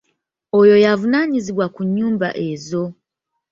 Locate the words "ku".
1.73-1.81